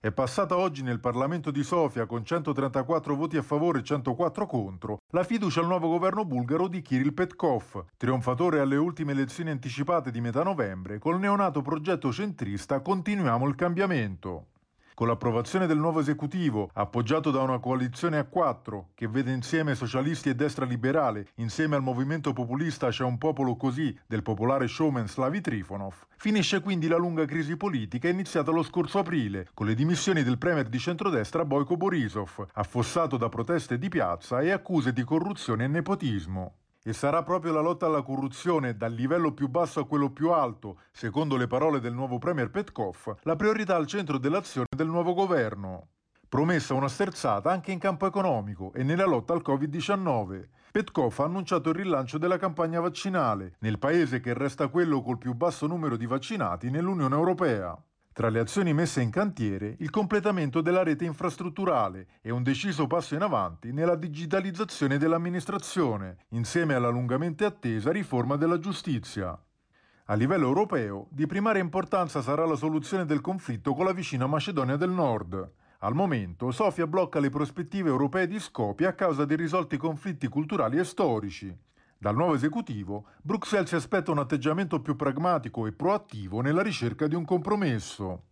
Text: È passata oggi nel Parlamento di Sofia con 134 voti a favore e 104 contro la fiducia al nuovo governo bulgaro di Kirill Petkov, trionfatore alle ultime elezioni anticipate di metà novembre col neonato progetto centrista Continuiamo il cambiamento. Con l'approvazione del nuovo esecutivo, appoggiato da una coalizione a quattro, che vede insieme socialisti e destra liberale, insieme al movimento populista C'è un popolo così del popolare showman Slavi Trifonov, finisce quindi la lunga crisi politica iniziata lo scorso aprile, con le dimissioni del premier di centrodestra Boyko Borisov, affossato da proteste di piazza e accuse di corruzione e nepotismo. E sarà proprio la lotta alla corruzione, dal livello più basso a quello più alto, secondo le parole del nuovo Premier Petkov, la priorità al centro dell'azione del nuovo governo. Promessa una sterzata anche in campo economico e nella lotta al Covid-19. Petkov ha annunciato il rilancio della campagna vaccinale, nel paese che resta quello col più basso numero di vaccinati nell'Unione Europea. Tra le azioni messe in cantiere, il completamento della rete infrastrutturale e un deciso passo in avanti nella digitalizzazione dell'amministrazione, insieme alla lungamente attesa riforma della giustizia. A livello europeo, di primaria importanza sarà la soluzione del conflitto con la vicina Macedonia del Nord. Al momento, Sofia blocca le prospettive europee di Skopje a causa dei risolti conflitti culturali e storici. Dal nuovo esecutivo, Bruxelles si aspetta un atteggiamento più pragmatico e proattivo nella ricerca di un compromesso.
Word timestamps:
È 0.00 0.12
passata 0.12 0.56
oggi 0.56 0.84
nel 0.84 1.00
Parlamento 1.00 1.50
di 1.50 1.64
Sofia 1.64 2.06
con 2.06 2.24
134 2.24 3.16
voti 3.16 3.36
a 3.36 3.42
favore 3.42 3.80
e 3.80 3.82
104 3.82 4.46
contro 4.46 4.98
la 5.10 5.24
fiducia 5.24 5.58
al 5.58 5.66
nuovo 5.66 5.88
governo 5.88 6.24
bulgaro 6.24 6.68
di 6.68 6.82
Kirill 6.82 7.12
Petkov, 7.12 7.84
trionfatore 7.96 8.60
alle 8.60 8.76
ultime 8.76 9.10
elezioni 9.10 9.50
anticipate 9.50 10.12
di 10.12 10.20
metà 10.20 10.44
novembre 10.44 11.00
col 11.00 11.18
neonato 11.18 11.62
progetto 11.62 12.12
centrista 12.12 12.78
Continuiamo 12.78 13.48
il 13.48 13.56
cambiamento. 13.56 14.57
Con 14.98 15.06
l'approvazione 15.06 15.68
del 15.68 15.78
nuovo 15.78 16.00
esecutivo, 16.00 16.70
appoggiato 16.72 17.30
da 17.30 17.40
una 17.40 17.60
coalizione 17.60 18.18
a 18.18 18.24
quattro, 18.24 18.88
che 18.96 19.06
vede 19.06 19.30
insieme 19.30 19.76
socialisti 19.76 20.28
e 20.28 20.34
destra 20.34 20.64
liberale, 20.64 21.28
insieme 21.36 21.76
al 21.76 21.82
movimento 21.82 22.32
populista 22.32 22.88
C'è 22.88 23.04
un 23.04 23.16
popolo 23.16 23.54
così 23.54 23.96
del 24.08 24.24
popolare 24.24 24.66
showman 24.66 25.06
Slavi 25.06 25.40
Trifonov, 25.40 25.94
finisce 26.16 26.58
quindi 26.58 26.88
la 26.88 26.96
lunga 26.96 27.26
crisi 27.26 27.56
politica 27.56 28.08
iniziata 28.08 28.50
lo 28.50 28.64
scorso 28.64 28.98
aprile, 28.98 29.46
con 29.54 29.66
le 29.66 29.76
dimissioni 29.76 30.24
del 30.24 30.36
premier 30.36 30.68
di 30.68 30.80
centrodestra 30.80 31.44
Boyko 31.44 31.76
Borisov, 31.76 32.48
affossato 32.54 33.16
da 33.16 33.28
proteste 33.28 33.78
di 33.78 33.88
piazza 33.88 34.40
e 34.40 34.50
accuse 34.50 34.92
di 34.92 35.04
corruzione 35.04 35.62
e 35.62 35.68
nepotismo. 35.68 36.54
E 36.88 36.94
sarà 36.94 37.22
proprio 37.22 37.52
la 37.52 37.60
lotta 37.60 37.84
alla 37.84 38.00
corruzione, 38.00 38.74
dal 38.74 38.94
livello 38.94 39.34
più 39.34 39.48
basso 39.48 39.78
a 39.78 39.86
quello 39.86 40.08
più 40.08 40.30
alto, 40.30 40.78
secondo 40.90 41.36
le 41.36 41.46
parole 41.46 41.80
del 41.80 41.92
nuovo 41.92 42.16
Premier 42.16 42.50
Petkov, 42.50 43.16
la 43.24 43.36
priorità 43.36 43.76
al 43.76 43.86
centro 43.86 44.16
dell'azione 44.16 44.68
del 44.74 44.86
nuovo 44.86 45.12
governo. 45.12 45.88
Promessa 46.26 46.72
una 46.72 46.88
sterzata 46.88 47.50
anche 47.50 47.72
in 47.72 47.78
campo 47.78 48.06
economico 48.06 48.72
e 48.72 48.84
nella 48.84 49.04
lotta 49.04 49.34
al 49.34 49.42
Covid-19. 49.44 50.48
Petkov 50.72 51.14
ha 51.18 51.24
annunciato 51.24 51.68
il 51.68 51.74
rilancio 51.74 52.16
della 52.16 52.38
campagna 52.38 52.80
vaccinale, 52.80 53.56
nel 53.58 53.78
paese 53.78 54.20
che 54.20 54.32
resta 54.32 54.68
quello 54.68 55.02
col 55.02 55.18
più 55.18 55.34
basso 55.34 55.66
numero 55.66 55.94
di 55.98 56.06
vaccinati 56.06 56.70
nell'Unione 56.70 57.14
Europea. 57.14 57.78
Tra 58.18 58.30
le 58.30 58.40
azioni 58.40 58.72
messe 58.72 59.00
in 59.00 59.10
cantiere, 59.10 59.76
il 59.78 59.90
completamento 59.90 60.60
della 60.60 60.82
rete 60.82 61.04
infrastrutturale 61.04 62.08
e 62.20 62.32
un 62.32 62.42
deciso 62.42 62.88
passo 62.88 63.14
in 63.14 63.22
avanti 63.22 63.70
nella 63.70 63.94
digitalizzazione 63.94 64.98
dell'amministrazione, 64.98 66.16
insieme 66.30 66.74
alla 66.74 66.88
lungamente 66.88 67.44
attesa 67.44 67.92
riforma 67.92 68.34
della 68.34 68.58
giustizia. 68.58 69.40
A 70.06 70.14
livello 70.14 70.48
europeo, 70.48 71.06
di 71.10 71.28
primaria 71.28 71.62
importanza 71.62 72.20
sarà 72.20 72.44
la 72.44 72.56
soluzione 72.56 73.04
del 73.04 73.20
conflitto 73.20 73.72
con 73.72 73.84
la 73.84 73.92
vicina 73.92 74.26
Macedonia 74.26 74.74
del 74.74 74.90
Nord. 74.90 75.52
Al 75.78 75.94
momento, 75.94 76.50
Sofia 76.50 76.88
blocca 76.88 77.20
le 77.20 77.30
prospettive 77.30 77.88
europee 77.88 78.26
di 78.26 78.40
Skopje 78.40 78.88
a 78.88 78.94
causa 78.94 79.26
dei 79.26 79.36
risolti 79.36 79.76
conflitti 79.76 80.26
culturali 80.26 80.76
e 80.76 80.82
storici. 80.82 81.56
Dal 82.00 82.14
nuovo 82.14 82.34
esecutivo, 82.34 83.06
Bruxelles 83.20 83.70
si 83.70 83.74
aspetta 83.74 84.12
un 84.12 84.18
atteggiamento 84.18 84.80
più 84.80 84.94
pragmatico 84.94 85.66
e 85.66 85.72
proattivo 85.72 86.40
nella 86.40 86.62
ricerca 86.62 87.08
di 87.08 87.16
un 87.16 87.24
compromesso. 87.24 88.27